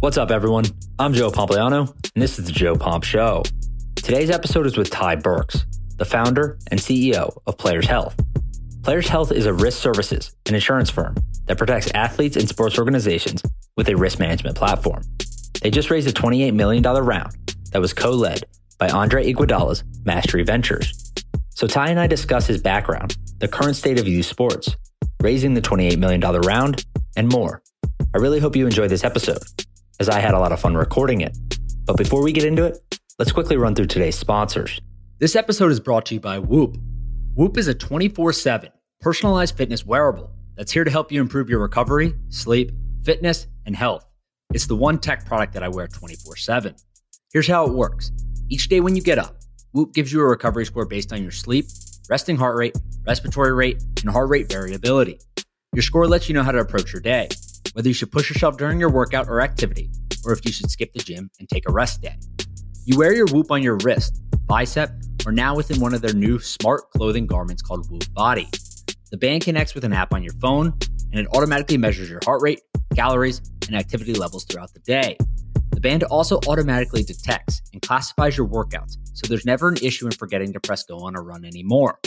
[0.00, 0.66] What's up, everyone?
[0.98, 3.42] I'm Joe Pompliano, and this is the Joe Pomp Show.
[3.94, 5.64] Today's episode is with Ty Burks,
[5.96, 8.14] the founder and CEO of Players Health.
[8.82, 13.42] Players Health is a risk services and insurance firm that protects athletes and sports organizations
[13.78, 15.00] with a risk management platform.
[15.62, 17.34] They just raised a $28 million round
[17.72, 18.44] that was co led
[18.78, 21.10] by Andre Iguodala's Mastery Ventures.
[21.54, 24.76] So Ty and I discuss his background, the current state of youth sports,
[25.22, 26.84] raising the $28 million round,
[27.16, 27.62] and more.
[28.14, 29.42] I really hope you enjoy this episode
[29.98, 31.36] as I had a lot of fun recording it.
[31.84, 34.80] But before we get into it, let's quickly run through today's sponsors.
[35.18, 36.76] This episode is brought to you by Whoop.
[37.34, 38.70] Whoop is a 24 7
[39.00, 42.72] personalized fitness wearable that's here to help you improve your recovery, sleep,
[43.04, 44.04] fitness, and health.
[44.52, 46.74] It's the one tech product that I wear 24 7.
[47.32, 48.12] Here's how it works
[48.48, 49.36] each day when you get up,
[49.72, 51.66] Whoop gives you a recovery score based on your sleep,
[52.08, 52.76] resting heart rate,
[53.06, 55.18] respiratory rate, and heart rate variability.
[55.72, 57.28] Your score lets you know how to approach your day
[57.76, 59.90] whether you should push yourself during your workout or activity,
[60.24, 62.16] or if you should skip the gym and take a rest day.
[62.86, 64.90] You wear your Whoop on your wrist, bicep,
[65.26, 68.48] or now within one of their new smart clothing garments called Whoop Body.
[69.10, 70.72] The band connects with an app on your phone,
[71.12, 72.62] and it automatically measures your heart rate,
[72.94, 75.18] calories, and activity levels throughout the day.
[75.72, 80.12] The band also automatically detects and classifies your workouts, so there's never an issue in
[80.12, 81.98] forgetting to press go on a run anymore.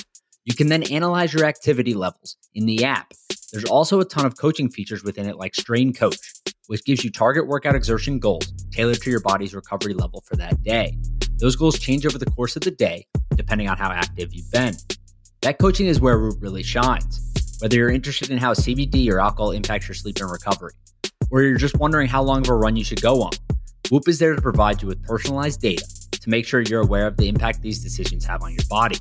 [0.45, 3.13] You can then analyze your activity levels in the app
[3.51, 6.33] there's also a ton of coaching features within it, like Strain Coach,
[6.67, 10.61] which gives you target workout exertion goals tailored to your body's recovery level for that
[10.61, 10.97] day.
[11.37, 14.75] Those goals change over the course of the day, depending on how active you've been.
[15.41, 17.25] That coaching is where Whoop really shines.
[17.59, 20.73] Whether you're interested in how CBD or alcohol impacts your sleep and recovery,
[21.31, 23.31] or you're just wondering how long of a run you should go on,
[23.89, 27.17] Whoop is there to provide you with personalized data to make sure you're aware of
[27.17, 28.97] the impact these decisions have on your body.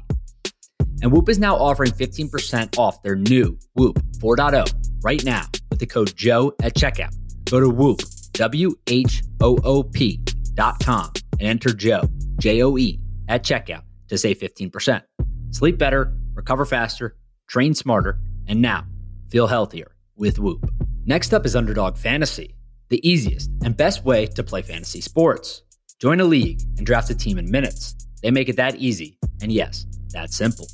[1.02, 5.86] And Whoop is now offering 15% off their new Whoop 4.0 right now with the
[5.86, 7.14] code Joe at checkout.
[7.50, 8.00] Go to Whoop,
[8.32, 10.20] W H O O P
[10.54, 12.02] dot com and enter Joe,
[12.38, 15.02] J O E, at checkout to save 15%.
[15.50, 17.16] Sleep better, recover faster,
[17.48, 18.84] train smarter, and now
[19.30, 20.68] feel healthier with Whoop.
[21.06, 22.54] Next up is Underdog Fantasy,
[22.88, 25.62] the easiest and best way to play fantasy sports.
[26.00, 27.94] Join a league and draft a team in minutes.
[28.22, 30.68] They make it that easy, and yes, that simple.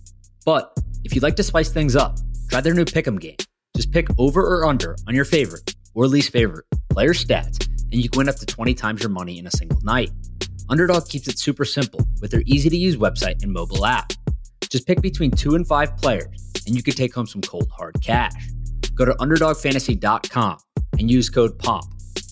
[0.45, 0.73] But
[1.05, 2.19] if you'd like to spice things up,
[2.51, 3.37] try their new Pick'em game.
[3.77, 8.09] Just pick over or under on your favorite or least favorite player stats, and you
[8.09, 10.11] can win up to 20 times your money in a single night.
[10.69, 14.13] Underdog keeps it super simple with their easy to use website and mobile app.
[14.71, 17.97] Just pick between two and five players, and you can take home some cold hard
[18.03, 18.33] cash.
[18.95, 20.59] Go to underdogfantasy.com
[20.99, 21.85] and use code POMP.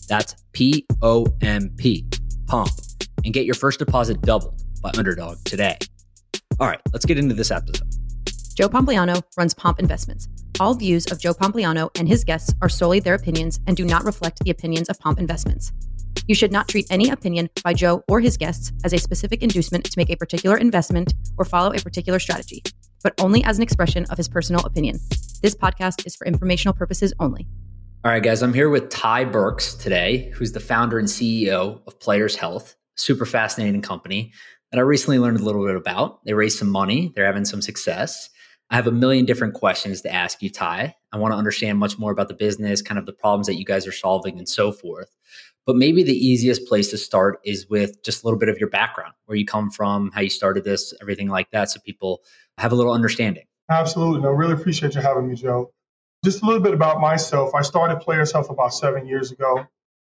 [0.08, 2.06] That's P O M P,
[2.46, 2.70] POMP,
[3.24, 5.78] and get your first deposit doubled by Underdog today.
[6.60, 8.01] All right, let's get into this episode.
[8.54, 10.28] Joe Pompliano runs Pomp Investments.
[10.60, 14.04] All views of Joe Pompliano and his guests are solely their opinions and do not
[14.04, 15.72] reflect the opinions of Pomp Investments.
[16.26, 19.84] You should not treat any opinion by Joe or his guests as a specific inducement
[19.86, 22.62] to make a particular investment or follow a particular strategy,
[23.02, 24.98] but only as an expression of his personal opinion.
[25.42, 27.48] This podcast is for informational purposes only.
[28.04, 31.98] All right, guys, I'm here with Ty Burks today, who's the founder and CEO of
[32.00, 34.32] Players Health, super fascinating company
[34.70, 36.24] that I recently learned a little bit about.
[36.24, 38.28] They raised some money, they're having some success.
[38.72, 40.96] I have a million different questions to ask you, Ty.
[41.12, 43.66] I want to understand much more about the business, kind of the problems that you
[43.66, 45.14] guys are solving, and so forth.
[45.66, 48.70] But maybe the easiest place to start is with just a little bit of your
[48.70, 52.22] background, where you come from, how you started this, everything like that, so people
[52.56, 53.44] have a little understanding.
[53.70, 54.22] Absolutely.
[54.22, 55.70] No, really appreciate you having me, Joe.
[56.24, 57.54] Just a little bit about myself.
[57.54, 59.66] I started Players Health about seven years ago.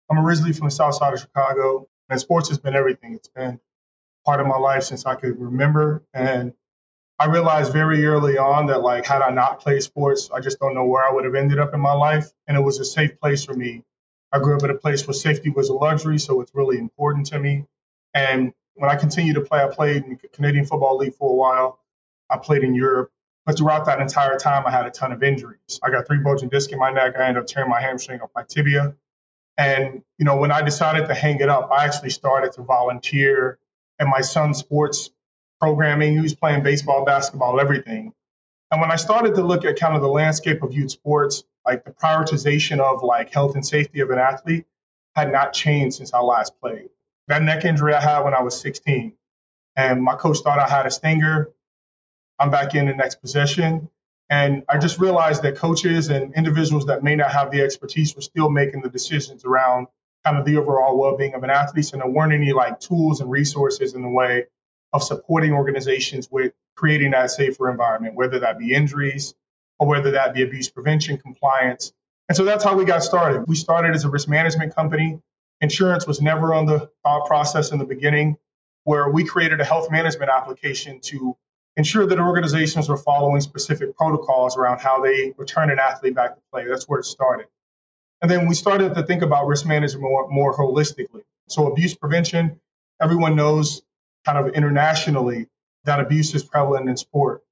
[0.09, 3.13] I'm originally from the south side of Chicago, and sports has been everything.
[3.15, 3.59] It's been
[4.25, 6.05] part of my life since I could remember.
[6.13, 6.53] And
[7.23, 10.75] I realized very early on that like had I not played sports, I just don't
[10.75, 12.29] know where I would have ended up in my life.
[12.47, 13.85] And it was a safe place for me.
[14.33, 17.27] I grew up in a place where safety was a luxury, so it's really important
[17.27, 17.63] to me.
[18.13, 21.33] And when I continued to play, I played in the Canadian Football League for a
[21.33, 21.79] while.
[22.29, 23.09] I played in Europe.
[23.45, 25.79] But throughout that entire time, I had a ton of injuries.
[25.81, 27.13] I got three bulging discs in my neck.
[27.17, 28.95] I ended up tearing my hamstring off my tibia.
[29.57, 33.59] And, you know, when I decided to hang it up, I actually started to volunteer
[33.97, 35.09] at my son's sports
[35.63, 36.11] programming.
[36.15, 38.11] He was playing baseball, basketball, everything.
[38.69, 41.85] And when I started to look at kind of the landscape of youth sports, like
[41.85, 44.65] the prioritization of like health and safety of an athlete
[45.15, 46.89] had not changed since I last played.
[47.29, 49.13] That neck injury I had when I was 16,
[49.77, 51.49] and my coach thought I had a stinger.
[52.37, 53.89] I'm back in the next possession.
[54.29, 58.21] And I just realized that coaches and individuals that may not have the expertise were
[58.21, 59.87] still making the decisions around
[60.25, 61.93] kind of the overall well-being of an athlete.
[61.93, 64.47] And there weren't any like tools and resources in the way
[64.93, 69.33] of supporting organizations with creating that safer environment, whether that be injuries
[69.79, 71.91] or whether that be abuse prevention, compliance.
[72.29, 73.45] And so that's how we got started.
[73.47, 75.19] We started as a risk management company
[75.63, 78.35] Insurance was never on the thought process in the beginning,
[78.83, 81.37] where we created a health management application to
[81.77, 86.41] ensure that organizations were following specific protocols around how they return an athlete back to
[86.51, 86.65] play.
[86.67, 87.47] That's where it started.
[88.21, 91.23] And then we started to think about risk management more, more holistically.
[91.47, 92.59] So, abuse prevention,
[93.01, 93.83] everyone knows
[94.25, 95.47] kind of internationally
[95.85, 97.43] that abuse is prevalent in sport.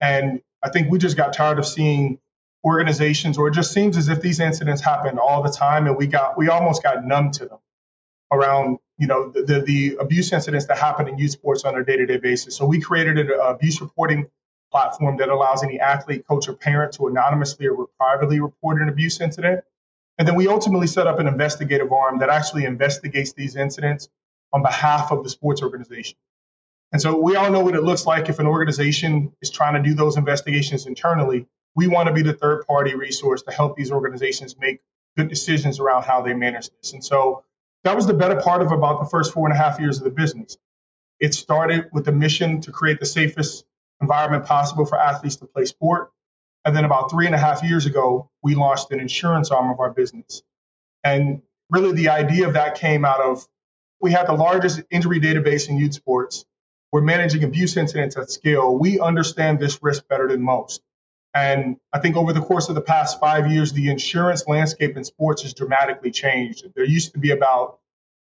[0.00, 2.18] And I think we just got tired of seeing
[2.64, 6.06] organizations, or it just seems as if these incidents happen all the time, and we
[6.06, 7.58] got we almost got numb to them
[8.30, 11.84] around you know the, the, the abuse incidents that happen in youth sports on a
[11.84, 12.56] day-to-day basis.
[12.56, 14.28] So we created an abuse reporting
[14.70, 19.20] platform that allows any athlete, coach, or parent to anonymously or privately report an abuse
[19.20, 19.64] incident.
[20.18, 24.08] And then we ultimately set up an investigative arm that actually investigates these incidents
[24.52, 26.16] on behalf of the sports organization.
[26.92, 29.88] And so we all know what it looks like if an organization is trying to
[29.88, 31.46] do those investigations internally.
[31.74, 34.80] We want to be the third party resource to help these organizations make
[35.16, 36.92] good decisions around how they manage this.
[36.92, 37.44] And so
[37.84, 40.04] that was the better part of about the first four and a half years of
[40.04, 40.56] the business.
[41.20, 43.64] It started with the mission to create the safest
[44.00, 46.10] environment possible for athletes to play sport.
[46.64, 49.80] And then about three and a half years ago, we launched an insurance arm of
[49.80, 50.42] our business.
[51.04, 53.46] And really the idea of that came out of
[54.00, 56.44] we have the largest injury database in youth sports.
[56.92, 58.76] We're managing abuse incidents at scale.
[58.76, 60.82] We understand this risk better than most.
[61.34, 65.04] And I think over the course of the past five years, the insurance landscape in
[65.04, 66.66] sports has dramatically changed.
[66.74, 67.78] There used to be about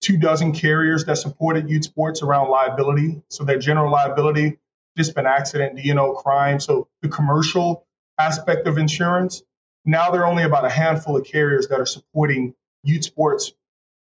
[0.01, 3.23] two dozen carriers that supported youth sports around liability.
[3.29, 4.51] So that general liability,
[4.97, 6.59] just discipline accident, D&O crime.
[6.61, 7.87] So the commercial
[8.19, 9.43] aspect of insurance.
[9.85, 13.53] Now there are only about a handful of carriers that are supporting youth sports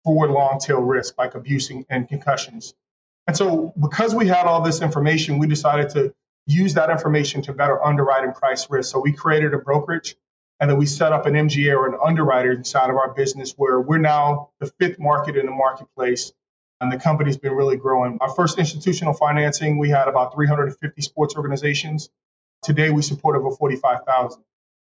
[0.06, 2.74] for long tail risk like abusing and concussions.
[3.26, 6.14] And so because we had all this information, we decided to
[6.46, 8.92] use that information to better underwrite and price risk.
[8.92, 10.14] So we created a brokerage
[10.60, 13.80] and then we set up an MGA or an underwriter inside of our business where
[13.80, 16.32] we're now the fifth market in the marketplace
[16.80, 18.18] and the company's been really growing.
[18.20, 22.10] Our first institutional financing, we had about 350 sports organizations.
[22.62, 24.40] Today we support over 45,000.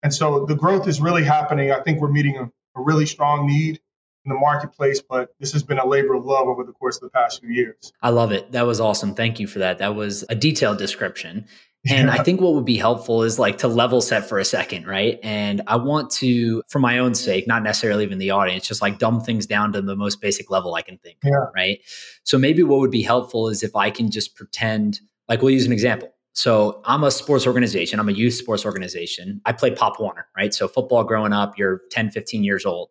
[0.02, 1.72] And so the growth is really happening.
[1.72, 2.43] I think we're meeting a,
[2.78, 3.81] a really strong need
[4.28, 7.02] in the marketplace, but this has been a labor of love over the course of
[7.02, 7.92] the past few years.
[8.02, 8.52] I love it.
[8.52, 9.14] That was awesome.
[9.14, 9.78] Thank you for that.
[9.78, 11.46] That was a detailed description.
[11.88, 14.86] And I think what would be helpful is like to level set for a second,
[14.86, 15.19] right?
[15.22, 18.98] And I want to, for my own sake, not necessarily even the audience, just like
[18.98, 21.46] dumb things down to the most basic level I can think, yeah.
[21.54, 21.80] right?
[22.25, 25.64] So maybe what would be helpful is if I can just pretend, like we'll use
[25.64, 26.12] an example.
[26.34, 29.40] So I'm a sports organization, I'm a youth sports organization.
[29.46, 30.52] I played Pop Warner, right?
[30.52, 32.90] So football growing up, you're 10, 15 years old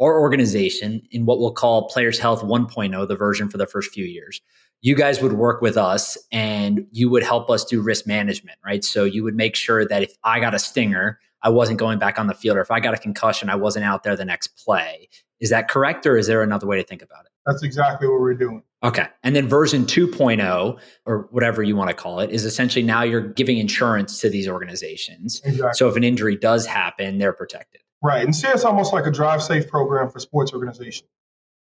[0.00, 4.04] our organization in what we'll call Players Health 1.0, the version for the first few
[4.04, 4.40] years.
[4.80, 8.84] You guys would work with us and you would help us do risk management, right?
[8.84, 12.18] So you would make sure that if I got a stinger, I wasn't going back
[12.18, 14.56] on the field, or if I got a concussion, I wasn't out there the next
[14.64, 15.08] play.
[15.40, 17.30] Is that correct, or is there another way to think about it?
[17.46, 18.62] That's exactly what we're doing.
[18.82, 19.06] Okay.
[19.22, 23.20] And then version 2.0, or whatever you want to call it, is essentially now you're
[23.20, 25.40] giving insurance to these organizations.
[25.44, 25.70] Exactly.
[25.74, 27.80] So if an injury does happen, they're protected.
[28.02, 28.24] Right.
[28.24, 31.08] And see, it's almost like a drive safe program for sports organizations.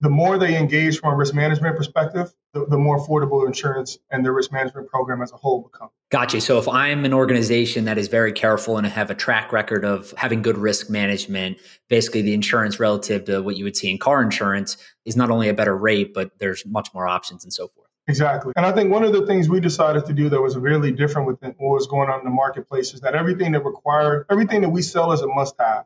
[0.01, 4.24] The more they engage from a risk management perspective, the, the more affordable insurance and
[4.24, 5.89] the risk management program as a whole become.
[6.12, 6.39] Gotcha.
[6.39, 10.13] So if I'm an organization that is very careful and have a track record of
[10.16, 11.57] having good risk management,
[11.89, 15.50] basically the insurance relative to what you would see in car insurance is not only
[15.50, 17.88] a better rate, but there's much more options and so forth.
[18.07, 18.54] Exactly.
[18.56, 21.28] And I think one of the things we decided to do that was really different
[21.28, 24.69] with what was going on in the marketplace is that everything that required, everything that
[24.69, 25.85] we sell is a must have.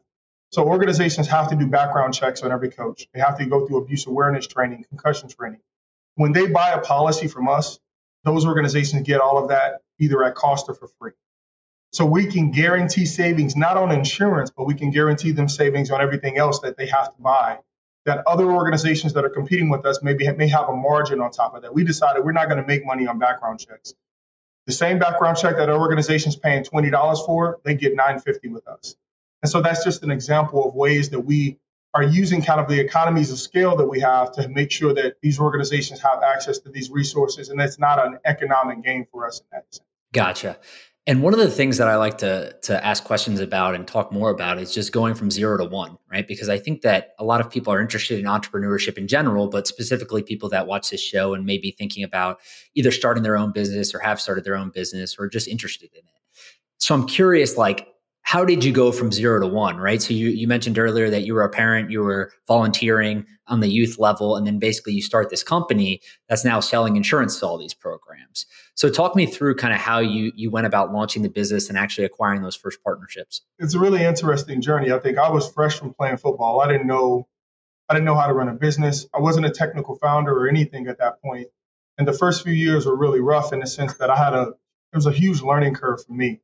[0.52, 3.08] So organizations have to do background checks on every coach.
[3.14, 5.62] They have to go through abuse awareness training, concussion training.
[6.16, 7.80] When they buy a policy from us,
[8.26, 11.14] those organizations get all of that either at cost or for free.
[11.94, 16.02] So we can guarantee savings not on insurance, but we can guarantee them savings on
[16.02, 17.60] everything else that they have to buy.
[18.06, 21.54] That other organizations that are competing with us maybe may have a margin on top
[21.54, 21.74] of that.
[21.74, 23.94] We decided we're not going to make money on background checks.
[24.66, 28.48] The same background check that our organization's paying twenty dollars for, they get nine fifty
[28.48, 28.96] with us.
[29.42, 31.58] And so that's just an example of ways that we
[31.94, 35.16] are using kind of the economies of scale that we have to make sure that
[35.22, 39.40] these organizations have access to these resources and it's not an economic gain for us
[39.40, 39.86] in that sense.
[40.14, 40.58] Gotcha.
[41.08, 44.12] And one of the things that I like to to ask questions about and talk
[44.12, 46.28] more about is just going from zero to one, right?
[46.28, 49.66] Because I think that a lot of people are interested in entrepreneurship in general, but
[49.66, 52.40] specifically people that watch this show and maybe thinking about
[52.76, 56.00] either starting their own business or have started their own business or just interested in
[56.00, 56.22] it.
[56.78, 57.88] So I'm curious, like,
[58.24, 61.26] how did you go from zero to one right so you, you mentioned earlier that
[61.26, 65.02] you were a parent you were volunteering on the youth level and then basically you
[65.02, 69.56] start this company that's now selling insurance to all these programs so talk me through
[69.56, 72.84] kind of how you you went about launching the business and actually acquiring those first
[72.84, 76.68] partnerships it's a really interesting journey i think i was fresh from playing football i
[76.68, 77.28] didn't know
[77.92, 79.06] I didn't know how to run a business.
[79.14, 81.50] I wasn't a technical founder or anything at that point.
[81.98, 84.54] And the first few years were really rough in the sense that I had a,
[84.94, 86.40] it was a huge learning curve for me.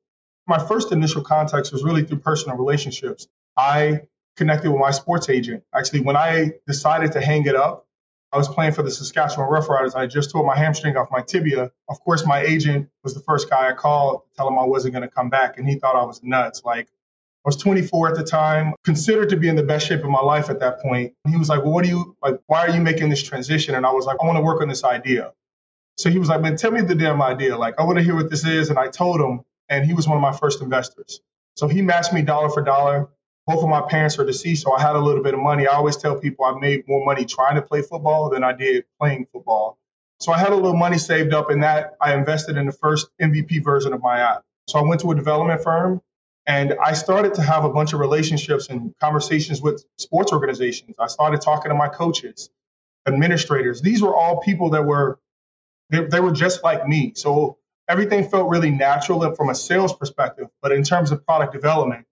[0.48, 3.28] My first initial context was really through personal relationships.
[3.58, 4.02] I
[4.38, 5.64] connected with my sports agent.
[5.76, 7.86] Actually, when I decided to hang it up,
[8.32, 9.96] I was playing for the Saskatchewan Roughriders.
[9.96, 11.72] I just tore my hamstring off my tibia.
[11.90, 14.94] Of course, my agent was the first guy I called to tell him I wasn't
[14.94, 16.62] going to come back, and he thought I was nuts.
[16.64, 20.10] Like, I was 24 at the time, considered to be in the best shape of
[20.10, 21.14] my life at that point.
[21.28, 22.40] He was like, Well, what do you like?
[22.48, 23.76] Why are you making this transition?
[23.76, 25.32] And I was like, I want to work on this idea.
[25.98, 27.58] So he was like, Man, tell me the damn idea.
[27.58, 28.70] Like, I want to hear what this is.
[28.70, 31.22] And I told him, and he was one of my first investors.
[31.56, 33.10] So he matched me dollar for dollar.
[33.46, 35.68] Both of my parents are deceased, so I had a little bit of money.
[35.68, 38.86] I always tell people I made more money trying to play football than I did
[39.00, 39.78] playing football.
[40.20, 43.08] So I had a little money saved up, and that I invested in the first
[43.22, 44.44] MVP version of my app.
[44.68, 46.02] So I went to a development firm
[46.48, 50.96] and I started to have a bunch of relationships and conversations with sports organizations.
[50.98, 52.50] I started talking to my coaches,
[53.06, 53.82] administrators.
[53.82, 55.20] These were all people that were,
[55.90, 57.14] they, they were just like me.
[57.16, 57.58] So
[57.88, 60.48] everything felt really natural from a sales perspective.
[60.62, 62.06] But in terms of product development,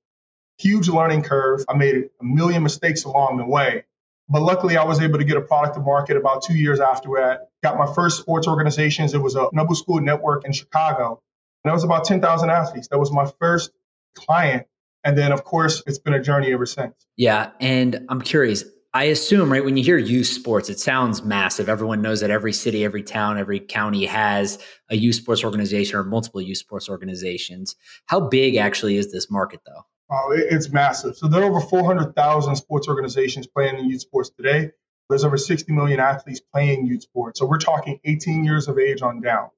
[0.57, 1.65] huge learning curve.
[1.67, 3.85] I made a million mistakes along the way.
[4.27, 7.09] But luckily, I was able to get a product to market about two years after
[7.17, 7.49] that.
[7.61, 9.13] Got my first sports organizations.
[9.13, 11.21] It was a Noble School Network in Chicago.
[11.63, 12.87] And that was about 10,000 athletes.
[12.87, 13.71] That was my first
[14.15, 14.65] client.
[15.03, 16.95] And then, of course, it's been a journey ever since.
[17.15, 17.51] Yeah.
[17.59, 18.63] And I'm curious,
[18.95, 21.67] I assume, right, when you hear youth sports, it sounds massive.
[21.67, 24.57] Everyone knows that every city, every town, every county has
[24.89, 27.75] a youth sports organization or multiple youth sports organizations.
[28.05, 29.81] How big actually is this market, though?
[30.09, 31.17] Oh, it's massive.
[31.17, 34.71] So there are over 400,000 sports organizations playing in youth sports today.
[35.09, 37.39] There's over 60 million athletes playing youth sports.
[37.39, 39.49] So we're talking 18 years of age on down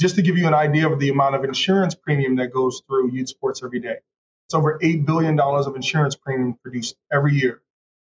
[0.00, 3.12] just to give you an idea of the amount of insurance premium that goes through
[3.12, 3.98] youth sports every day.
[4.46, 7.60] It's over $8 billion of insurance premium produced every year.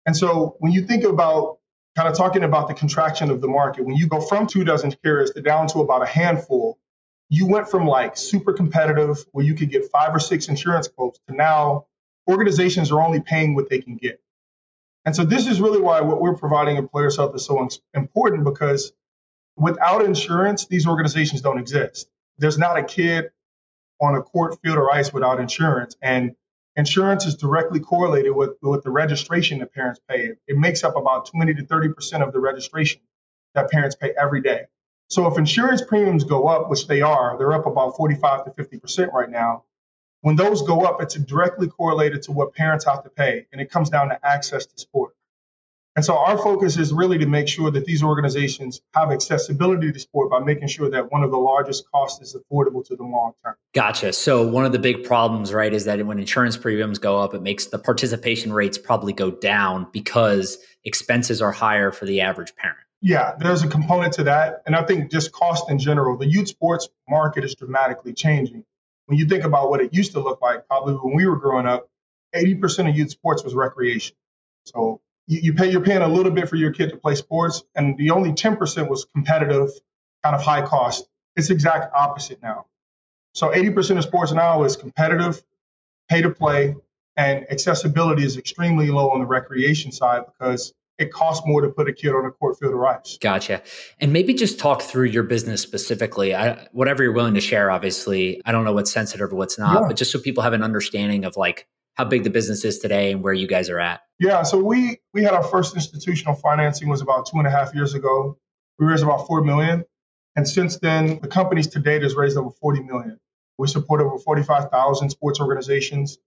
[0.06, 1.60] And so when you think about
[1.96, 4.92] kind of talking about the contraction of the market, when you go from two dozen
[5.04, 6.78] carriers to down to about a handful,
[7.30, 11.20] you went from like super competitive where you could get five or six insurance quotes
[11.28, 11.88] to now
[12.30, 14.22] organizations are only paying what they can get.
[15.06, 18.44] And so this is really why what we're providing at Players Health is so important
[18.44, 18.92] because
[19.58, 22.10] Without insurance, these organizations don't exist.
[22.38, 23.32] There's not a kid
[24.02, 25.96] on a court, field, or ice without insurance.
[26.02, 26.36] And
[26.76, 30.32] insurance is directly correlated with, with the registration that parents pay.
[30.48, 33.02] It makes up about 20 to 30% of the registration
[33.54, 34.66] that parents pay every day.
[35.10, 39.12] So if insurance premiums go up, which they are, they're up about 45 to 50%
[39.14, 39.64] right now.
[40.22, 43.70] When those go up, it's directly correlated to what parents have to pay, and it
[43.70, 45.14] comes down to access to sport.
[45.96, 50.00] And so our focus is really to make sure that these organizations have accessibility to
[50.00, 53.32] sport by making sure that one of the largest costs is affordable to them long
[53.44, 53.56] term.
[53.74, 54.12] Gotcha.
[54.12, 57.42] So one of the big problems, right, is that when insurance premiums go up, it
[57.42, 62.80] makes the participation rates probably go down because expenses are higher for the average parent.
[63.02, 64.64] Yeah, there's a component to that.
[64.66, 68.66] And I think just cost in general, the youth sports market is dramatically changing.
[69.06, 71.68] When you think about what it used to look like, probably when we were growing
[71.68, 71.88] up,
[72.36, 74.16] 80% of youth sports was recreation.
[74.66, 77.64] So you, you pay you're paying a little bit for your kid to play sports,
[77.76, 79.70] and the only 10% was competitive,
[80.24, 81.08] kind of high cost.
[81.36, 82.66] It's exact opposite now.
[83.34, 85.44] So 80% of sports now is competitive,
[86.10, 86.76] pay to play,
[87.18, 91.90] and accessibility is extremely low on the recreation side because it costs more to put
[91.90, 93.18] a kid on a court field of ice.
[93.20, 93.62] Gotcha.
[94.00, 96.34] And maybe just talk through your business specifically.
[96.34, 98.42] I, whatever you're willing to share, obviously.
[98.46, 99.88] I don't know what's sensitive or what's not, yeah.
[99.88, 103.12] but just so people have an understanding of like how big the business is today
[103.12, 104.02] and where you guys are at.
[104.20, 107.74] Yeah, so we we had our first institutional financing was about two and a half
[107.74, 108.38] years ago.
[108.80, 109.86] We raised about four million,
[110.36, 113.20] and since then, the company's to date has raised over forty million.
[113.58, 116.18] We support over forty-five thousand sports organizations,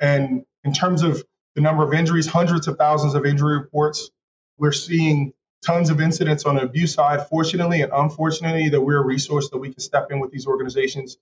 [0.00, 4.10] and in terms of the number of injuries, hundreds of thousands of injury reports.
[4.60, 7.28] We're seeing tons of incidents on the abuse side.
[7.28, 11.16] Fortunately and unfortunately, that we're a resource that we can step in with these organizations,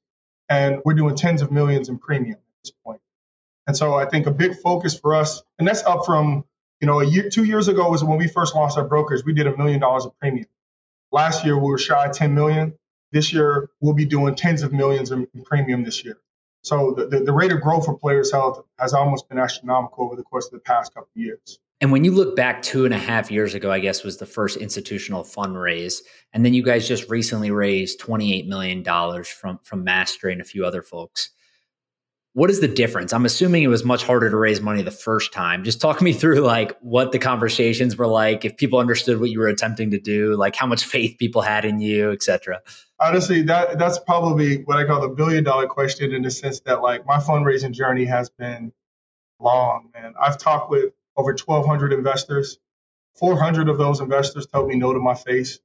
[0.49, 3.01] and we're doing tens of millions in premium at this point.
[3.67, 6.45] And so I think a big focus for us, and that's up from,
[6.81, 9.33] you know, a year, two years ago was when we first launched our brokers, we
[9.33, 10.47] did a million dollars of premium.
[11.11, 12.75] Last year we were shy of 10 million.
[13.13, 16.19] This year we'll be doing tens of millions in, premium this year.
[16.63, 20.17] So the, the, the, rate of growth for Players Health has almost been astronomical over
[20.17, 21.59] the course of the past couple of years.
[21.81, 24.27] And when you look back two and a half years ago, I guess was the
[24.27, 25.99] first institutional fundraise,
[26.33, 30.41] and then you guys just recently raised twenty eight million dollars from from Mastery and
[30.41, 31.31] a few other folks.
[32.37, 33.15] What is the difference?
[33.15, 35.65] I'm assuming it was much harder to raise money the first time.
[35.65, 39.39] Just talk me through like what the conversations were like, if people understood what you
[39.39, 42.61] were attempting to do, like how much faith people had in you, etc.
[43.01, 46.83] Honestly, that that's probably what I call the billion dollar question in the sense that
[46.83, 48.71] like my fundraising journey has been
[49.41, 50.13] long, man.
[50.21, 52.59] I've talked with over 1,200 investors
[53.15, 55.59] 400 of those investors told me no to my face.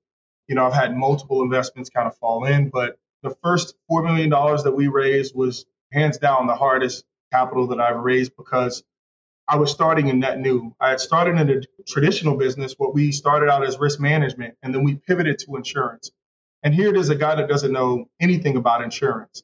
[0.48, 4.30] You know, I've had multiple investments kind of fall in, but the first $4 million
[4.30, 8.84] that we raised was hands down the hardest capital that I've raised because
[9.48, 10.76] I was starting in net new.
[10.80, 14.74] I had started in a traditional business, what we started out as risk management, and
[14.74, 16.12] then we pivoted to insurance.
[16.64, 19.44] And here it is a guy that doesn't know anything about insurance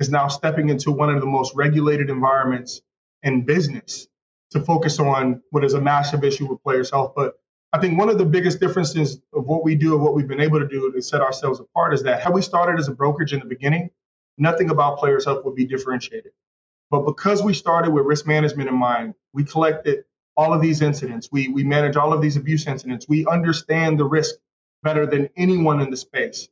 [0.00, 2.80] is now stepping into one of the most regulated environments
[3.22, 4.08] in business
[4.50, 7.12] to focus on what is a massive issue with players' health.
[7.14, 7.34] But
[7.72, 10.40] I think one of the biggest differences of what we do and what we've been
[10.40, 13.32] able to do to set ourselves apart is that had we started as a brokerage
[13.32, 13.90] in the beginning,
[14.38, 16.32] nothing about players' health would be differentiated.
[16.90, 20.04] But because we started with risk management in mind, we collected
[20.36, 24.04] all of these incidents, we, we manage all of these abuse incidents, we understand the
[24.04, 24.36] risk
[24.82, 26.48] better than anyone in the space.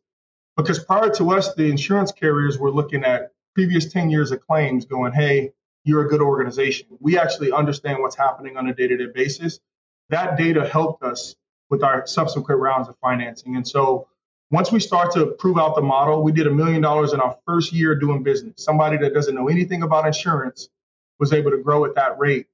[0.56, 4.84] Because prior to us, the insurance carriers were looking at previous 10 years of claims
[4.84, 5.52] going, hey,
[5.84, 6.88] you're a good organization.
[7.00, 9.60] We actually understand what's happening on a day to day basis
[10.10, 11.36] that data helped us
[11.70, 13.56] with our subsequent rounds of financing.
[13.56, 14.08] And so
[14.50, 17.36] once we start to prove out the model, we did a million dollars in our
[17.46, 18.54] first year doing business.
[18.58, 20.68] Somebody that doesn't know anything about insurance
[21.18, 22.46] was able to grow at that rate.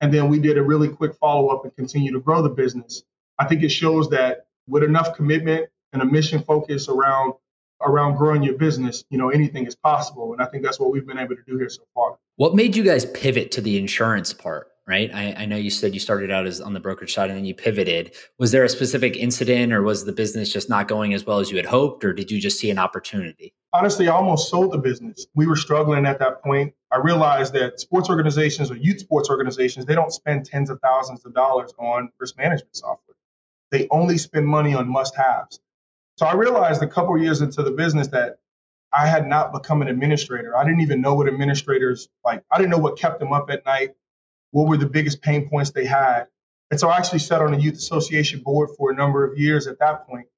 [0.00, 3.04] And then we did a really quick follow up and continue to grow the business.
[3.38, 7.34] I think it shows that with enough commitment and a mission focus around
[7.80, 10.32] around growing your business, you know, anything is possible.
[10.32, 12.16] And I think that's what we've been able to do here so far.
[12.36, 14.68] What made you guys pivot to the insurance part?
[14.86, 15.10] Right?
[15.14, 17.44] I, I, know you said you started out as on the brokerage side and then
[17.44, 18.14] you pivoted.
[18.38, 21.50] Was there a specific incident or was the business just not going as well as
[21.50, 23.54] you had hoped, or did you just see an opportunity?
[23.72, 25.26] Honestly, I almost sold the business.
[25.34, 26.74] We were struggling at that point.
[26.92, 31.24] I realized that sports organizations or youth sports organizations, they don't spend tens of thousands
[31.24, 33.16] of dollars on risk management software.
[33.70, 35.60] They only spend money on must haves.
[36.16, 38.38] So I realized a couple years into the business that
[38.92, 40.56] I had not become an administrator.
[40.56, 42.44] I didn't even know what administrators like.
[42.52, 43.96] I didn't know what kept them up at night
[44.54, 46.28] what were the biggest pain points they had.
[46.70, 49.66] And so I actually sat on the youth association board for a number of years
[49.66, 50.28] at that point.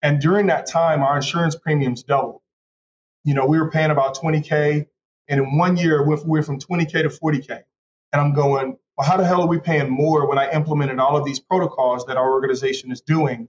[0.00, 2.40] And during that time, our insurance premiums doubled.
[3.24, 4.86] You know, we were paying about 20K.
[5.26, 7.50] And in one year, we went from 20K to 40K.
[8.12, 11.16] And I'm going, well, how the hell are we paying more when I implemented all
[11.16, 13.48] of these protocols that our organization is doing?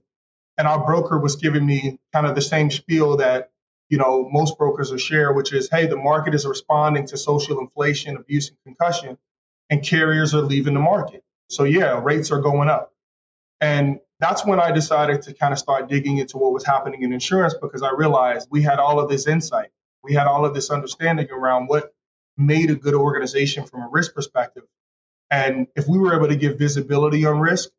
[0.58, 3.52] And our broker was giving me kind of the same spiel that,
[3.90, 7.60] you know, most brokers will share, which is, hey, the market is responding to social
[7.60, 9.18] inflation, abuse, and concussion
[9.70, 11.22] and carriers are leaving the market.
[11.48, 12.92] So yeah, rates are going up.
[13.60, 17.12] And that's when I decided to kind of start digging into what was happening in
[17.12, 19.70] insurance because I realized we had all of this insight.
[20.02, 21.94] We had all of this understanding around what
[22.36, 24.64] made a good organization from a risk perspective.
[25.30, 27.70] And if we were able to give visibility on risk,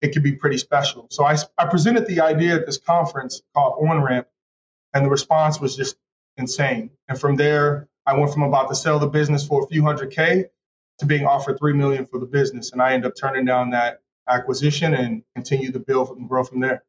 [0.00, 1.06] it could be pretty special.
[1.10, 4.26] So I, I presented the idea at this conference called OnRamp,
[4.94, 5.96] and the response was just
[6.36, 6.90] insane.
[7.08, 10.12] And from there, I went from about to sell the business for a few hundred
[10.12, 10.46] K
[10.98, 14.00] to being offered three million for the business, and I ended up turning down that
[14.28, 16.82] acquisition and continue to build and grow from there.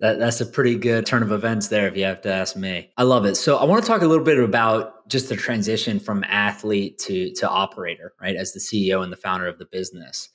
[0.00, 2.90] That, that's a pretty good turn of events there, if you have to ask me.
[2.96, 3.34] I love it.
[3.34, 7.32] So I want to talk a little bit about just the transition from athlete to
[7.34, 8.34] to operator, right?
[8.34, 10.30] As the CEO and the founder of the business.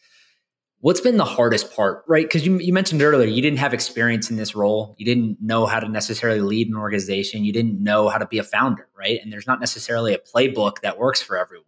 [0.82, 2.26] What's been the hardest part, right?
[2.26, 4.94] Because you, you mentioned earlier you didn't have experience in this role.
[5.00, 7.44] You didn't know how to necessarily lead an organization.
[7.44, 9.20] You didn't know how to be a founder, right?
[9.24, 11.66] And there's not necessarily a playbook that works for everyone.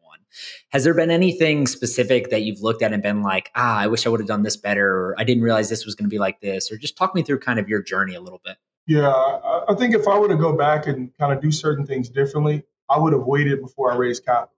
[0.70, 4.06] Has there been anything specific that you've looked at and been like, ah, I wish
[4.06, 6.20] I would have done this better, or I didn't realize this was going to be
[6.20, 8.58] like this, or just talk me through kind of your journey a little bit?
[8.88, 12.10] Yeah, I think if I were to go back and kind of do certain things
[12.10, 14.54] differently, I would have waited before I raised capital.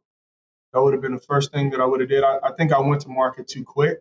[0.71, 2.23] That would have been the first thing that I would have did.
[2.23, 3.99] I, I think I went to market too quick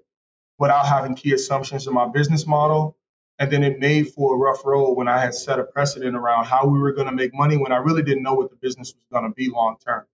[0.59, 2.97] without having key assumptions in my business model.
[3.39, 6.47] And then it made for a rough road when I had set a precedent around
[6.47, 8.93] how we were going to make money when I really didn't know what the business
[8.93, 10.05] was going to be long term.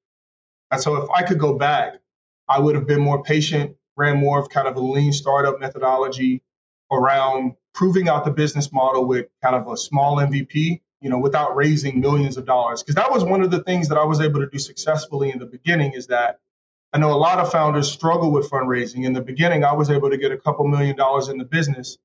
[0.75, 2.01] And so if I could go back,
[2.49, 6.43] I would have been more patient, ran more of kind of a lean startup methodology
[6.91, 11.55] around proving out the business model with kind of a small MVP, you know, without
[11.55, 12.83] raising millions of dollars.
[12.83, 15.39] Because that was one of the things that I was able to do successfully in
[15.39, 16.41] the beginning is that
[16.93, 19.05] I know a lot of founders struggle with fundraising.
[19.05, 21.99] In the beginning, I was able to get a couple million dollars in the business.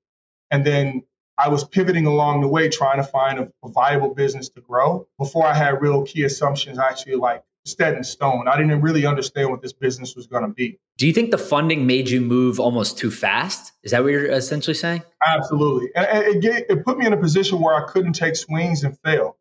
[0.51, 1.03] And then
[1.39, 5.07] I was pivoting along the way, trying to find a, a viable business to grow
[5.17, 8.47] before I had real key assumptions actually like set in stone.
[8.47, 10.79] I didn't really understand what this business was going to be.
[10.97, 13.71] Do you think the funding made you move almost too fast?
[13.83, 15.03] Is that what you're essentially saying?
[15.25, 15.89] Absolutely.
[15.95, 19.37] And it, it put me in a position where I couldn't take swings and fail.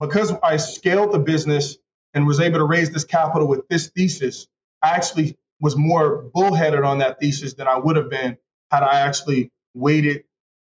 [0.00, 1.76] Because I scaled the business
[2.12, 4.46] and was able to raise this capital with this thesis,
[4.82, 8.36] I actually was more bullheaded on that thesis than I would have been
[8.70, 10.24] had I actually waited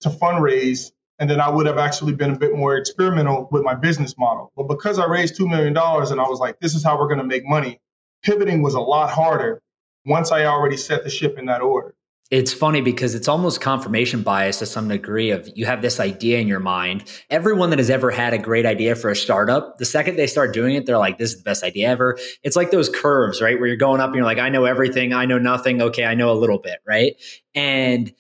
[0.02, 3.74] to fundraise and then I would have actually been a bit more experimental with my
[3.74, 4.50] business model.
[4.56, 5.76] But because I raised $2 million and
[6.20, 7.78] I was like, this is how we're going to make money,
[8.22, 9.60] pivoting was a lot harder
[10.06, 11.94] once I already set the ship in that order.
[12.30, 16.38] It's funny because it's almost confirmation bias to some degree of you have this idea
[16.38, 17.04] in your mind.
[17.28, 20.54] Everyone that has ever had a great idea for a startup, the second they start
[20.54, 22.18] doing it, they're like, this is the best idea ever.
[22.44, 23.58] It's like those curves, right?
[23.58, 25.82] Where you're going up and you're like, I know everything, I know nothing.
[25.82, 27.16] Okay, I know a little bit, right?
[27.52, 28.12] And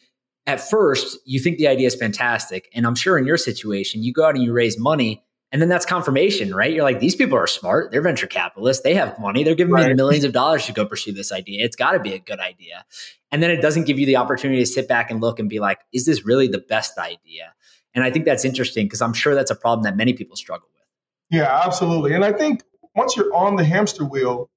[0.50, 2.68] at first, you think the idea is fantastic.
[2.74, 5.68] And I'm sure in your situation, you go out and you raise money and then
[5.68, 6.72] that's confirmation, right?
[6.72, 7.90] You're like, these people are smart.
[7.90, 8.82] They're venture capitalists.
[8.82, 9.42] They have money.
[9.42, 9.88] They're giving right.
[9.88, 11.64] me millions of dollars to go pursue this idea.
[11.64, 12.84] It's got to be a good idea.
[13.32, 15.58] And then it doesn't give you the opportunity to sit back and look and be
[15.58, 17.52] like, is this really the best idea?
[17.94, 20.68] And I think that's interesting because I'm sure that's a problem that many people struggle
[20.72, 21.38] with.
[21.38, 22.14] Yeah, absolutely.
[22.14, 22.62] And I think
[22.94, 24.50] once you're on the hamster wheel,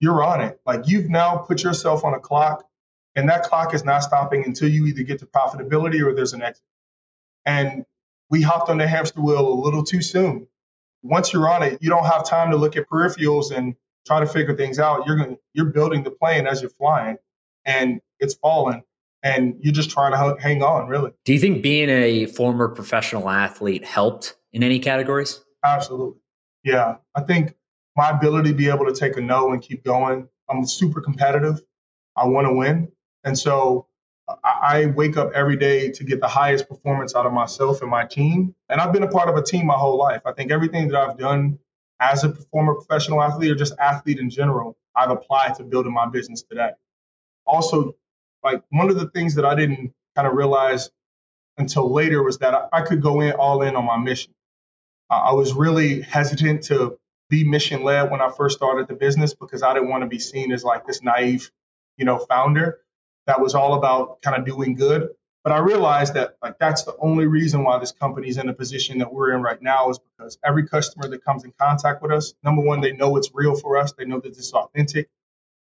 [0.00, 0.60] you're on it.
[0.66, 2.64] Like you've now put yourself on a clock,
[3.18, 6.42] and that clock is not stopping until you either get to profitability or there's an
[6.42, 6.62] exit.
[7.44, 7.84] And
[8.30, 10.46] we hopped on the hamster wheel a little too soon.
[11.02, 13.74] Once you're on it, you don't have time to look at peripherals and
[14.06, 15.04] try to figure things out.
[15.04, 17.16] You're going you're building the plane as you're flying,
[17.64, 18.84] and it's falling,
[19.24, 20.86] and you're just trying to hang on.
[20.86, 21.10] Really.
[21.24, 25.40] Do you think being a former professional athlete helped in any categories?
[25.64, 26.20] Absolutely.
[26.62, 27.54] Yeah, I think
[27.96, 30.28] my ability to be able to take a no and keep going.
[30.48, 31.60] I'm super competitive.
[32.16, 32.90] I want to win,
[33.28, 33.86] and so
[34.42, 38.04] I wake up every day to get the highest performance out of myself and my
[38.04, 38.54] team.
[38.68, 40.22] And I've been a part of a team my whole life.
[40.24, 41.58] I think everything that I've done
[42.00, 46.08] as a former professional athlete or just athlete in general, I've applied to building my
[46.08, 46.70] business today.
[47.46, 47.96] Also,
[48.42, 50.90] like one of the things that I didn't kind of realize
[51.56, 54.32] until later was that I could go in all in on my mission.
[55.10, 56.98] I was really hesitant to
[57.30, 60.18] be mission led when I first started the business because I didn't want to be
[60.18, 61.50] seen as like this naive,
[61.96, 62.80] you know, founder
[63.28, 65.10] that was all about kind of doing good.
[65.44, 68.54] But I realized that like that's the only reason why this company is in the
[68.54, 72.10] position that we're in right now is because every customer that comes in contact with
[72.10, 73.92] us, number one, they know it's real for us.
[73.92, 75.08] They know that this is authentic.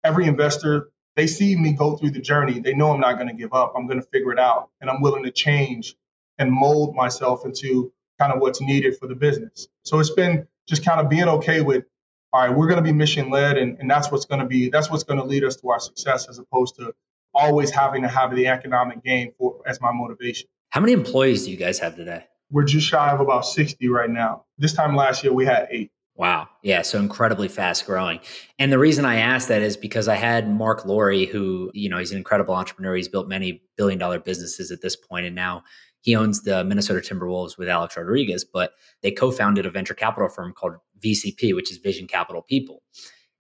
[0.05, 2.61] Every investor, they see me go through the journey.
[2.61, 3.75] They know I'm not going to give up.
[3.77, 5.97] I'm going to figure it out, and I'm willing to change
[6.39, 9.67] and mold myself into kind of what's needed for the business.
[9.83, 11.85] So it's been just kind of being okay with,
[12.33, 14.71] all right, we're going to be mission led, and, and that's what's going to be
[14.71, 16.95] that's what's going to lead us to our success, as opposed to
[17.39, 20.49] always having to have the economic gain for as my motivation.
[20.71, 22.25] How many employees do you guys have today?
[22.51, 24.45] We're just shy of about 60 right now.
[24.59, 25.91] This time last year we had eight.
[26.17, 26.49] Wow.
[26.63, 26.83] Yeah.
[26.83, 28.19] So incredibly fast growing.
[28.59, 31.99] And the reason I asked that is because I had Marc Lore, who, you know,
[31.99, 32.97] he's an incredible entrepreneur.
[32.97, 35.63] He's built many billion dollar businesses at this point, And now
[36.01, 38.73] he owns the Minnesota Timberwolves with Alex Rodriguez, but
[39.03, 40.75] they co founded a venture capital firm called
[41.05, 42.83] VCP, which is Vision Capital People.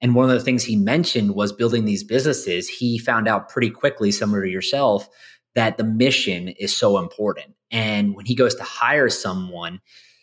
[0.00, 2.68] And one of the things he mentioned was building these businesses.
[2.68, 5.08] He found out pretty quickly, similar to yourself,
[5.54, 7.54] that the mission is so important.
[7.70, 9.80] And when he goes to hire someone,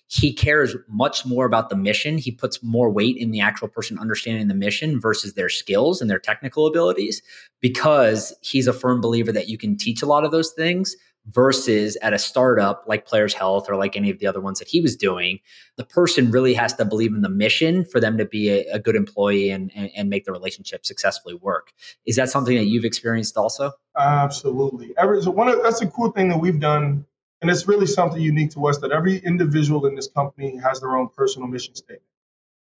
[0.07, 2.17] he cares much more about the mission.
[2.17, 6.09] He puts more weight in the actual person understanding the mission versus their skills and
[6.09, 7.21] their technical abilities
[7.59, 10.95] because he's a firm believer that you can teach a lot of those things,
[11.31, 14.67] versus at a startup like Players Health or like any of the other ones that
[14.67, 15.39] he was doing,
[15.75, 18.79] the person really has to believe in the mission for them to be a, a
[18.79, 21.73] good employee and, and, and, make the relationship successfully work.
[22.05, 23.71] Is that something that you've experienced also?
[23.97, 24.93] Absolutely.
[24.97, 27.05] Every, so one of, that's a cool thing that we've done,
[27.41, 30.95] and it's really something unique to us that every individual in this company has their
[30.95, 32.03] own personal mission statement.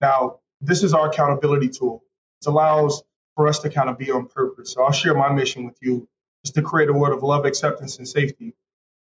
[0.01, 2.03] Now, this is our accountability tool.
[2.41, 3.03] It allows
[3.35, 4.73] for us to kind of be on purpose.
[4.73, 6.07] So I'll share my mission with you
[6.45, 8.53] is to create a world of love, acceptance, and safety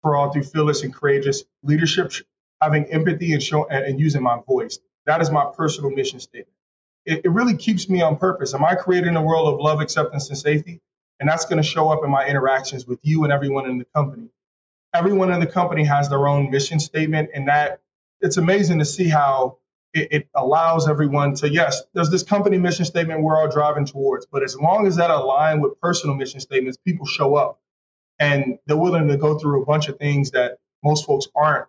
[0.02, 2.12] for all through fearless and courageous leadership,
[2.62, 4.80] having empathy and show and, and using my voice.
[5.06, 6.56] That is my personal mission statement.
[7.06, 8.54] It, it really keeps me on purpose.
[8.54, 10.82] Am I creating a world of love, acceptance, and safety?
[11.20, 13.86] And that's going to show up in my interactions with you and everyone in the
[13.86, 14.30] company.
[14.94, 17.82] Everyone in the company has their own mission statement, and that
[18.22, 19.58] it's amazing to see how
[19.94, 24.26] it, it, allows everyone to yes there's this company mission statement we're all driving towards
[24.26, 27.60] but as long as that align with personal mission statements people show up.
[28.20, 31.68] And they're willing to go through a bunch of things that most folks aren't.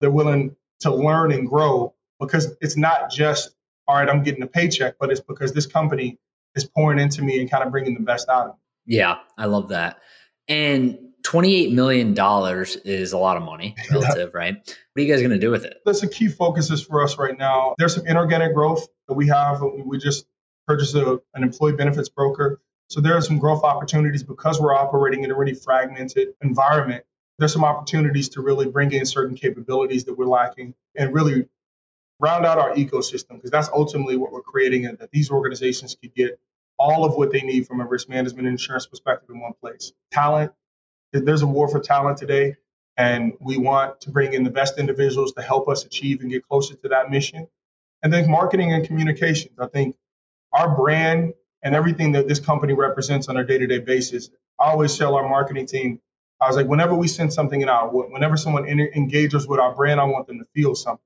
[0.00, 3.54] They're willing to learn and grow because it's not just
[3.86, 6.18] all right i'm getting a paycheck but it's because this company
[6.54, 8.96] is pouring into me and kind of bringing the best out of me.
[8.96, 9.98] Yeah i love that.
[10.48, 12.14] And $28 million
[12.84, 14.38] is a lot of money relative, yeah.
[14.38, 14.54] right?
[14.56, 15.78] What are you guys going to do with it?
[15.84, 17.74] That's a key focuses for us right now.
[17.78, 19.62] There's some inorganic growth that we have.
[19.62, 20.26] We just
[20.66, 22.60] purchased a, an employee benefits broker.
[22.88, 27.04] So there are some growth opportunities because we're operating in a really fragmented environment.
[27.38, 31.48] There's some opportunities to really bring in certain capabilities that we're lacking and really
[32.20, 36.14] round out our ecosystem because that's ultimately what we're creating and that these organizations could
[36.14, 36.38] get
[36.78, 39.92] all of what they need from a risk management insurance perspective in one place.
[40.12, 40.52] Talent,
[41.20, 42.56] there's a war for talent today,
[42.96, 46.46] and we want to bring in the best individuals to help us achieve and get
[46.46, 47.48] closer to that mission.
[48.02, 49.58] And then marketing and communications.
[49.58, 49.96] I think
[50.52, 54.30] our brand and everything that this company represents on a day to day basis.
[54.60, 56.00] I always tell our marketing team,
[56.40, 60.04] I was like, whenever we send something out, whenever someone engages with our brand, I
[60.04, 61.02] want them to feel something.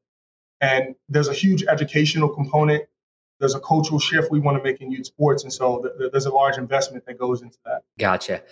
[0.61, 2.85] And there's a huge educational component.
[3.39, 5.45] There's a cultural shift we want to make in youth sports.
[5.45, 7.83] And so th- there's a large investment that goes into that.
[7.97, 8.43] Gotcha.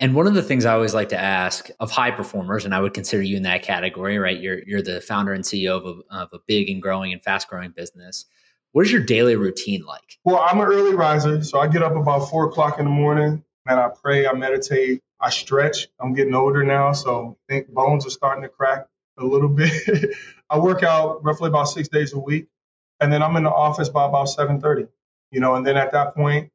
[0.00, 2.80] And one of the things I always like to ask of high performers, and I
[2.80, 4.38] would consider you in that category, right?
[4.38, 7.48] You're, you're the founder and CEO of a, of a big and growing and fast
[7.48, 8.26] growing business.
[8.72, 10.18] What is your daily routine like?
[10.24, 11.44] Well, I'm an early riser.
[11.44, 15.00] So I get up about four o'clock in the morning and I pray, I meditate,
[15.20, 15.88] I stretch.
[16.00, 16.92] I'm getting older now.
[16.92, 18.86] So I think bones are starting to crack
[19.18, 20.16] a little bit.
[20.50, 22.48] I work out roughly about six days a week.
[23.00, 24.88] And then I'm in the office by about 7:30.
[25.30, 26.50] You know, and then at that point,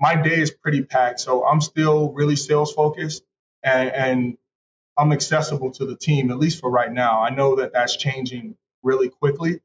[0.00, 1.20] my day is pretty packed.
[1.20, 3.22] So I'm still really sales focused
[3.62, 4.38] and, and
[4.96, 7.22] I'm accessible to the team, at least for right now.
[7.22, 9.60] I know that that's changing really quickly,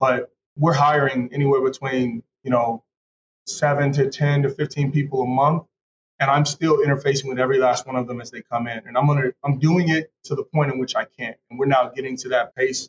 [0.00, 2.84] but we're hiring anywhere between, you know,
[3.46, 5.64] seven to 10 to 15 people a month.
[6.20, 8.82] And I'm still interfacing with every last one of them as they come in.
[8.86, 11.36] And I'm gonna I'm doing it to the point in which I can't.
[11.48, 12.88] And we're now getting to that pace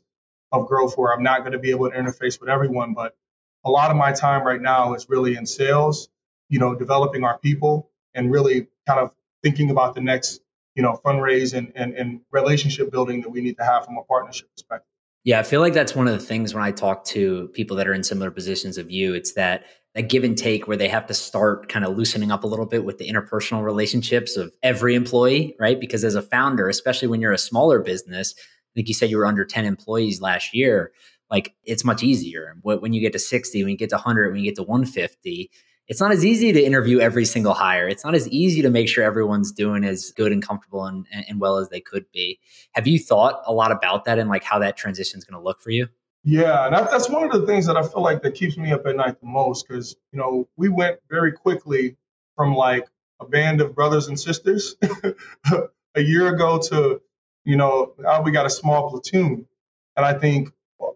[0.52, 2.94] of growth where I'm not going to be able to interface with everyone.
[2.94, 3.16] But
[3.64, 6.10] a lot of my time right now is really in sales,
[6.50, 9.12] you know, developing our people and really kind of
[9.44, 10.42] thinking about the next,
[10.76, 14.04] you know, fundraise and, and, and relationship building that we need to have from a
[14.04, 14.86] partnership perspective.
[15.24, 17.88] Yeah, I feel like that's one of the things when I talk to people that
[17.88, 21.08] are in similar positions of you, it's that that give and take where they have
[21.08, 24.94] to start kind of loosening up a little bit with the interpersonal relationships of every
[24.94, 25.80] employee, right?
[25.80, 28.36] Because as a founder, especially when you're a smaller business,
[28.80, 30.92] think you said you were under 10 employees last year,
[31.30, 32.56] like it's much easier.
[32.62, 35.52] When you get to 60, when you get to 100, when you get to 150,
[35.90, 37.88] it's not as easy to interview every single hire.
[37.88, 41.40] It's not as easy to make sure everyone's doing as good and comfortable and, and
[41.40, 42.40] well as they could be.
[42.74, 45.44] Have you thought a lot about that and like how that transition is going to
[45.44, 45.88] look for you?
[46.24, 48.86] Yeah, that, that's one of the things that I feel like that keeps me up
[48.86, 51.96] at night the most because you know we went very quickly
[52.36, 52.88] from like
[53.20, 54.76] a band of brothers and sisters
[55.96, 57.02] a year ago to
[57.46, 59.48] you know now we got a small platoon,
[59.96, 60.52] and I think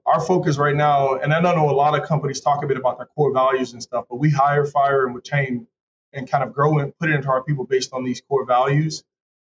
[0.06, 2.78] our focus right now, and I don't know a lot of companies talk a bit
[2.78, 5.68] about their core values and stuff, but we hire, fire, and retain
[6.12, 9.04] and kind of grow and put it into our people based on these core values.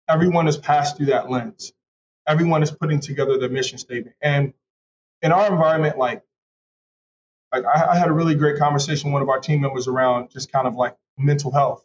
[0.07, 1.73] Everyone has passed through that lens.
[2.27, 4.15] Everyone is putting together their mission statement.
[4.21, 4.53] And
[5.21, 6.21] in our environment, like,
[7.51, 10.31] like I, I had a really great conversation with one of our team members around
[10.31, 11.83] just kind of like mental health.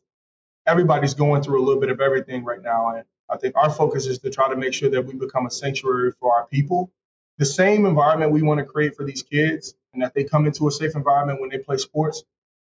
[0.67, 2.91] Everybody's going through a little bit of everything right now.
[2.95, 5.51] And I think our focus is to try to make sure that we become a
[5.51, 6.93] sanctuary for our people
[7.39, 10.67] the same environment we want to create for these kids and that they come into
[10.69, 12.25] a safe environment when they play sports,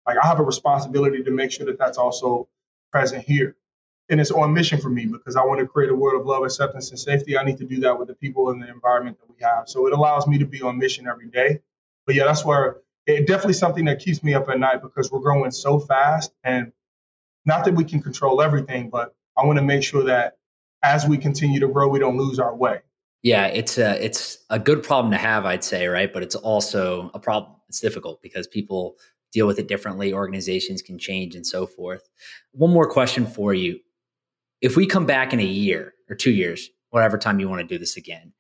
[0.07, 2.47] like I have a responsibility to make sure that that's also
[2.91, 3.55] present here.
[4.09, 6.43] And it's on mission for me because I want to create a world of love,
[6.43, 7.37] acceptance, and safety.
[7.37, 9.69] I need to do that with the people and the environment that we have.
[9.69, 11.59] So it allows me to be on mission every day.
[12.05, 15.19] But yeah, that's where it definitely something that keeps me up at night because we're
[15.19, 16.33] growing so fast.
[16.43, 16.73] And
[17.45, 20.37] not that we can control everything, but I want to make sure that
[20.81, 22.81] as we continue to grow, we don't lose our way.
[23.23, 26.11] Yeah, it's a it's a good problem to have, I'd say, right?
[26.11, 27.55] But it's also a problem.
[27.69, 28.97] It's difficult because people
[29.31, 30.13] deal with it differently.
[30.13, 32.07] Organizations can change and so forth.
[32.51, 33.79] One more question for you:
[34.61, 37.67] If we come back in a year or two years, whatever time you want to
[37.67, 38.33] do this again,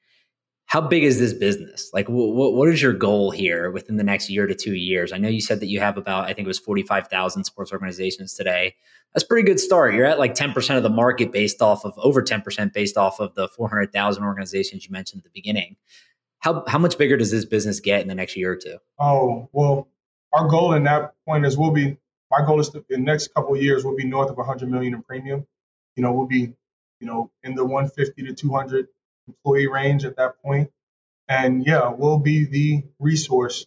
[0.73, 1.91] how big is this business?
[1.93, 5.11] Like, what what is your goal here within the next year to two years?
[5.13, 7.43] I know you said that you have about, I think it was forty five thousand
[7.43, 8.75] sports organizations today
[9.13, 9.93] that's pretty good start.
[9.93, 13.35] You're at like 10% of the market based off of over 10% based off of
[13.35, 15.75] the 400,000 organizations you mentioned at the beginning.
[16.39, 18.77] How, how much bigger does this business get in the next year or two?
[18.99, 19.87] Oh, well,
[20.33, 21.97] our goal in that point is we'll be,
[22.31, 24.69] my goal is to, in the next couple of years, we'll be north of 100
[24.69, 25.45] million in premium.
[25.95, 26.53] You know, we'll be,
[26.99, 28.87] you know, in the 150 to 200
[29.27, 30.71] employee range at that point.
[31.27, 33.65] And yeah, we'll be the resource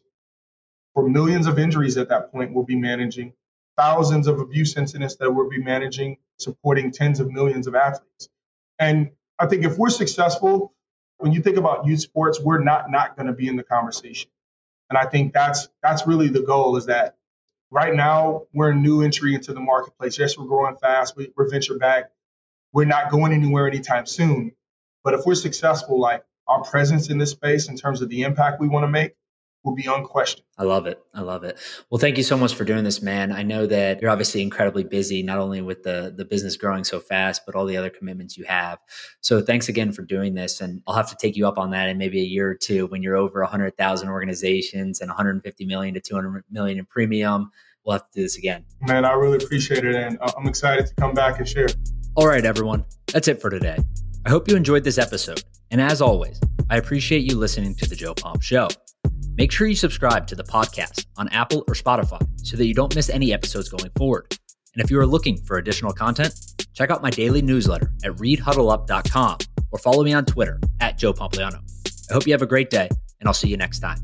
[0.94, 3.34] for millions of injuries at that point we'll be managing
[3.76, 8.28] thousands of abuse incidents that we'll be managing, supporting tens of millions of athletes.
[8.78, 10.72] And I think if we're successful,
[11.18, 14.30] when you think about youth sports, we're not not going to be in the conversation.
[14.88, 17.16] And I think that's that's really the goal is that
[17.70, 20.18] right now we're a new entry into the marketplace.
[20.18, 21.16] Yes, we're growing fast.
[21.16, 22.10] We, we're venture back.
[22.72, 24.52] We're not going anywhere anytime soon.
[25.06, 28.60] But if we're successful, like our presence in this space in terms of the impact
[28.60, 29.12] we want to make,
[29.62, 30.42] will be unquestioned.
[30.58, 31.00] I love it.
[31.14, 31.58] I love it.
[31.90, 33.30] Well, thank you so much for doing this, man.
[33.30, 36.98] I know that you're obviously incredibly busy, not only with the the business growing so
[36.98, 38.78] fast, but all the other commitments you have.
[39.20, 40.60] So thanks again for doing this.
[40.60, 42.88] And I'll have to take you up on that in maybe a year or two
[42.88, 47.52] when you're over 100,000 organizations and 150 million to 200 million in premium.
[47.84, 48.64] We'll have to do this again.
[48.80, 49.94] Man, I really appreciate it.
[49.94, 51.68] And uh, I'm excited to come back and share.
[52.16, 52.84] All right, everyone.
[53.12, 53.78] That's it for today.
[54.26, 55.44] I hope you enjoyed this episode.
[55.70, 58.66] And as always, I appreciate you listening to The Joe Pomp Show.
[59.36, 62.92] Make sure you subscribe to the podcast on Apple or Spotify so that you don't
[62.96, 64.36] miss any episodes going forward.
[64.74, 66.34] And if you are looking for additional content,
[66.74, 69.38] check out my daily newsletter at readhuddleup.com
[69.70, 71.60] or follow me on Twitter at Joe Pompliano.
[72.10, 72.88] I hope you have a great day,
[73.20, 73.98] and I'll see you next time.